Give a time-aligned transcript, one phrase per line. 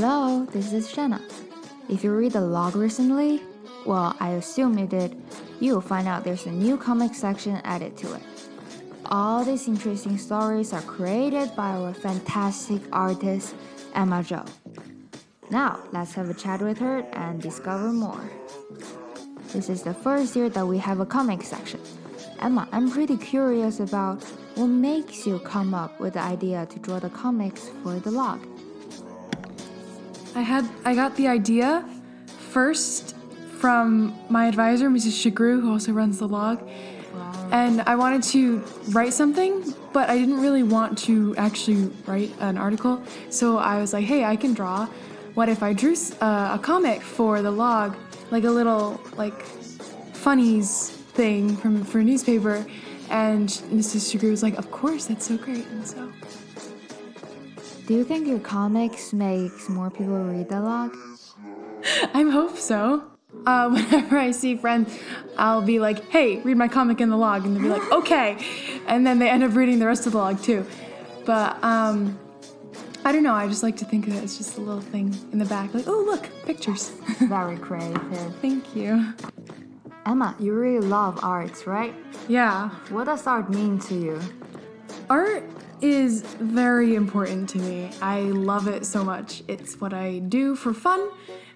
[0.00, 1.20] Hello, this is Shanna.
[1.88, 3.42] If you read the log recently,
[3.84, 5.20] well, I assume you did,
[5.58, 8.22] you'll find out there's a new comic section added to it.
[9.06, 13.54] All these interesting stories are created by our fantastic artist,
[13.94, 14.44] Emma Joe.
[15.50, 18.30] Now, let's have a chat with her and discover more.
[19.52, 21.80] This is the first year that we have a comic section.
[22.38, 24.22] Emma, I'm pretty curious about
[24.56, 28.46] what makes you come up with the idea to draw the comics for the log.
[30.34, 31.82] I had I got the idea
[32.50, 33.16] first
[33.58, 35.16] from my advisor, Mrs.
[35.16, 36.68] Shigru, who also runs the log.
[37.50, 42.58] And I wanted to write something, but I didn't really want to actually write an
[42.58, 43.02] article.
[43.30, 44.86] So I was like, hey, I can draw.
[45.38, 47.96] What if I drew uh, a comic for the log,
[48.32, 49.40] like a little like
[50.12, 52.66] funnies thing from for a newspaper?
[53.08, 54.02] And Mrs.
[54.10, 55.64] Shigru was like, of course, that's so great.
[55.66, 56.10] And so
[57.86, 60.96] Do you think your comics makes more people read the log?
[62.14, 63.04] I hope so.
[63.46, 64.98] Uh, whenever I see friends,
[65.36, 67.44] I'll be like, hey, read my comic in the log.
[67.44, 68.44] And they'll be like, okay.
[68.88, 70.66] And then they end up reading the rest of the log too.
[71.24, 72.18] But um,
[73.08, 73.32] I don't know.
[73.32, 75.72] I just like to think of it as just a little thing in the back.
[75.72, 76.90] Like, oh, look, pictures.
[77.20, 78.36] Very creative.
[78.42, 79.14] Thank you.
[80.04, 81.94] Emma, you really love arts, right?
[82.28, 82.68] Yeah.
[82.90, 84.20] What does art mean to you?
[85.08, 85.42] Art
[85.80, 87.90] is very important to me.
[88.02, 89.42] I love it so much.
[89.48, 91.08] It's what I do for fun,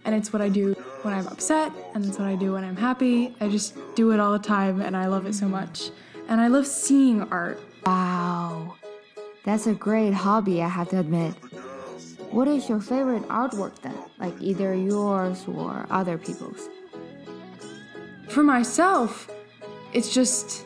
[0.07, 0.73] and it's what I do
[1.03, 3.37] when I'm upset, and it's what I do when I'm happy.
[3.43, 5.91] I just do it all the time, and I love it so much.
[6.31, 7.61] And I love seeing art.
[7.85, 8.77] Wow.
[9.45, 11.35] That's a great hobby, I have to admit.
[12.31, 13.97] What is your favorite artwork then?
[14.19, 16.69] Like either yours or other people's?
[18.29, 19.31] For myself,
[19.93, 20.65] it's just,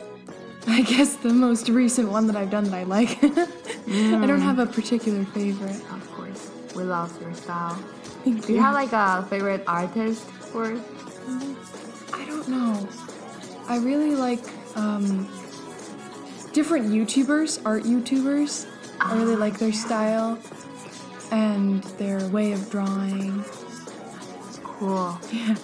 [0.68, 3.18] I guess, the most recent one that I've done that I like.
[3.24, 5.80] I don't have a particular favorite.
[5.90, 6.50] Of course.
[6.76, 7.74] We love your style.
[8.24, 10.78] Thank Do you have like a favorite artist or
[12.12, 12.88] I don't know.
[13.68, 14.40] I really like
[14.76, 15.28] um,
[16.52, 18.66] different YouTubers, art YouTubers.
[19.00, 20.38] I really like their style
[21.30, 23.44] and their way of drawing.
[24.62, 25.18] cool?
[25.32, 25.56] Yeah.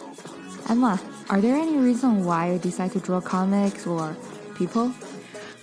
[0.68, 4.16] Emma, are there any reason why you decide to draw comics or
[4.54, 4.92] people?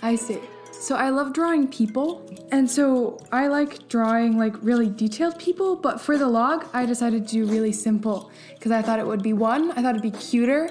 [0.02, 0.40] I see.
[0.72, 6.00] So I love drawing people, and so I like drawing like really detailed people, but
[6.00, 9.34] for the log, I decided to do really simple because I thought it would be
[9.34, 10.70] one, I thought it'd be cuter,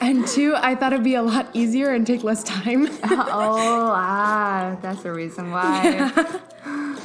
[0.00, 2.86] and two, I thought it'd be a lot easier and take less time.
[3.04, 6.10] oh, ah, that's the reason why.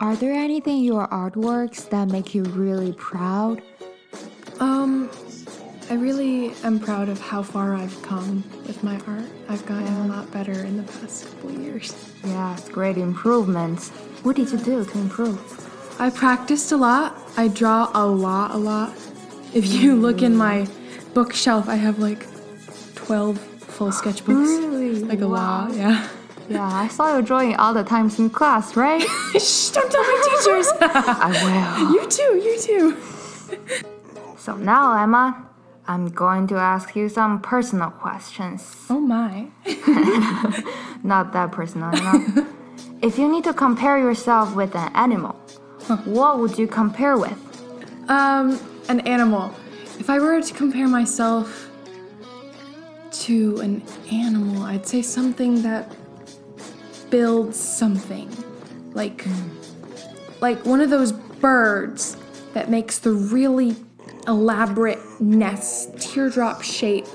[0.00, 3.62] Are there anything in your artworks that make you really proud?
[4.58, 5.10] Um,
[5.90, 9.28] I really am proud of how far I've come with my art.
[9.48, 12.14] I've gotten a lot better in the past couple years.
[12.24, 13.90] Yes, great improvements.
[14.22, 16.00] What did you do to improve?
[16.00, 17.16] I practiced a lot.
[17.36, 18.94] I draw a lot, a lot.
[19.52, 20.66] If you look in my
[21.14, 22.26] bookshelf, I have like
[22.94, 24.46] 12 full sketchbooks.
[24.46, 24.94] Really?
[25.00, 25.68] Like a Wow.
[25.68, 26.08] lot, yeah.
[26.48, 29.02] Yeah, I saw you drawing all the times in class, right?
[29.38, 30.68] Shh, don't tell my teachers.
[30.80, 31.92] I will.
[31.94, 32.96] you too, you too.
[34.36, 35.46] So now, Emma,
[35.86, 38.74] I'm going to ask you some personal questions.
[38.90, 39.46] Oh my.
[41.04, 42.46] Not that personal, you know?
[43.02, 45.32] if you need to compare yourself with an animal,
[46.04, 47.38] what would you compare with?
[48.08, 49.54] Um, an animal.
[50.00, 51.70] If I were to compare myself
[53.10, 55.94] to an animal, I'd say something that
[57.10, 58.34] builds something.
[58.94, 59.26] Like
[60.40, 62.16] like one of those birds
[62.54, 63.76] that makes the really
[64.26, 67.06] elaborate nest, teardrop shape,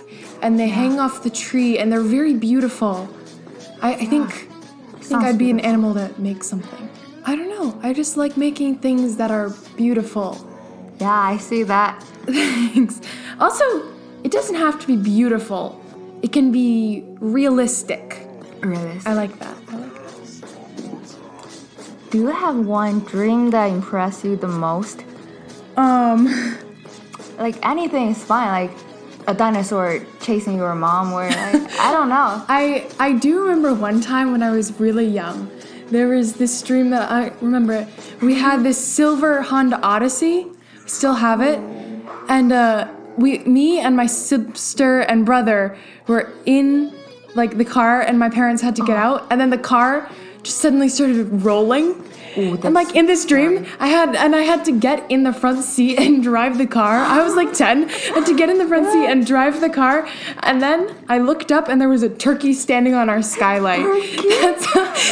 [0.44, 3.09] and they hang off the tree and they're very beautiful.
[3.81, 4.47] I, I think
[4.94, 6.88] I think I'd be an animal that makes something.
[7.25, 7.79] I don't know.
[7.81, 10.38] I just like making things that are beautiful.
[11.00, 12.02] Yeah, I see that.
[12.26, 13.02] Thanks.
[13.40, 13.64] Also,
[14.24, 15.82] it doesn't have to be beautiful.
[16.22, 18.28] It can be realistic.
[18.62, 19.08] Realistic.
[19.08, 19.58] I like that.
[19.70, 20.12] I like that.
[22.12, 25.03] Do you have one dream that impressed you the most?
[25.78, 26.58] Um,
[27.38, 28.78] Like anything is fine, like
[29.28, 32.44] a dinosaur chasing your mom, or like, I don't know.
[32.48, 35.52] I I do remember one time when I was really young.
[35.90, 37.88] There was this dream that I remember.
[38.22, 40.48] We had this silver Honda Odyssey.
[40.85, 41.59] Still have it,
[42.29, 42.87] and uh,
[43.17, 45.78] we, me and my sister and brother
[46.08, 46.93] were in
[47.35, 50.09] like the car, and my parents had to get out, and then the car
[50.46, 52.03] just suddenly started rolling.
[52.38, 55.32] Ooh, and like in this dream, I had and I had to get in the
[55.32, 56.97] front seat and drive the car.
[56.97, 60.06] I was like 10 and to get in the front seat and drive the car.
[60.44, 63.80] And then I looked up and there was a turkey standing on our skylight.
[64.42, 64.66] That's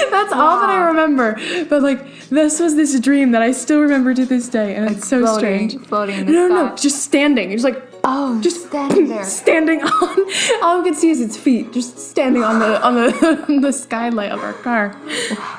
[0.09, 1.35] that's all that I remember.
[1.69, 5.07] But like this was this dream that I still remember to this day and it's
[5.07, 5.87] so floating- strange.
[5.87, 7.51] floating in the no, no, just standing.
[7.51, 9.23] It's like Oh, just standing there.
[9.43, 10.19] standing on.
[10.63, 13.71] All I could see is its feet, just standing on the on the on the
[13.71, 14.95] skylight of our car.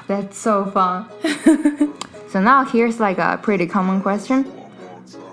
[0.06, 1.08] That's so fun.
[2.28, 4.50] so now here's like a pretty common question.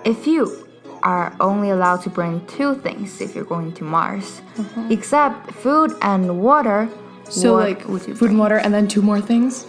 [0.04, 0.66] If you
[1.02, 4.86] are only allowed to bring two things if you're going to Mars, uh-huh.
[4.90, 6.88] except food and water,
[7.28, 8.30] So like food bring?
[8.30, 9.66] and water, and then two more things.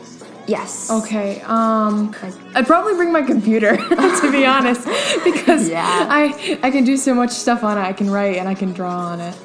[0.48, 0.92] Yes.
[0.92, 1.42] Okay.
[1.46, 2.14] Um,
[2.56, 3.78] I'd probably bring my computer
[4.22, 4.86] to be honest,
[5.24, 6.08] because Yeah.
[6.10, 7.82] I I can do so much stuff on it.
[7.82, 9.36] I can write and I can draw on it.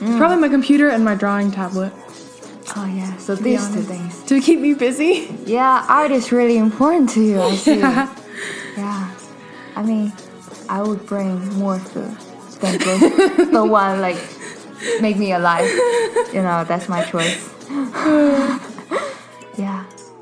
[0.00, 0.18] Mm.
[0.18, 1.92] Probably my computer and my drawing tablet
[2.76, 3.16] Oh yeah.
[3.18, 4.22] So these two things.
[4.24, 5.28] to keep me busy.
[5.44, 7.40] Yeah, art is really important to you.
[7.42, 7.78] I see.
[7.78, 8.08] Yeah.
[8.76, 9.10] Yeah.
[9.76, 10.12] I mean,
[10.68, 12.16] I would bring more food
[12.60, 14.18] than just the one like
[15.00, 15.68] make me alive.
[16.32, 17.38] You know, that's my choice.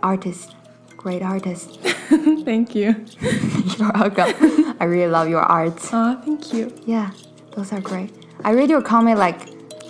[0.03, 0.55] artist,
[0.97, 1.81] great artist.
[2.45, 3.05] Thank you.
[3.79, 4.77] You're welcome.
[4.81, 5.79] I really love your art.
[5.93, 6.73] Aw, thank you.
[6.87, 7.11] Yeah,
[7.53, 8.11] those are great.
[8.45, 9.41] I read your comment like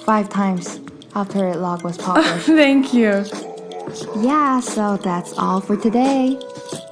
[0.00, 0.80] five times
[1.14, 2.46] after it log was published.
[2.46, 3.24] Thank you.
[4.20, 6.38] yeah, so that's all for today.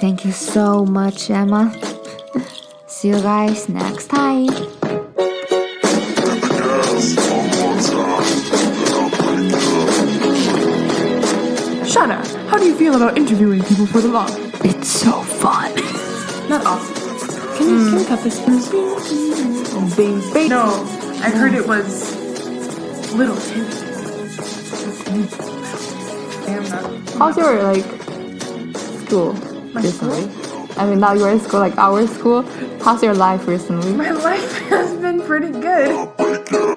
[0.01, 1.73] Thank you so much, Emma.
[2.87, 5.06] See you guys next time.
[12.57, 14.27] How do you feel about interviewing people for the law?
[14.65, 15.75] It's so fun.
[16.49, 16.97] Not often.
[17.59, 18.07] Can you, can you hmm.
[18.07, 18.41] cut this?
[19.75, 20.49] Oh, bing, bing.
[20.49, 20.65] No,
[21.21, 22.17] I heard it was
[23.13, 23.67] Little Timmy.
[27.19, 27.85] How's your like
[29.05, 29.35] school
[29.75, 30.25] recently?
[30.79, 32.41] I mean, not your school, like our school.
[32.81, 33.93] How's your life recently?
[33.93, 36.73] My life has been pretty good.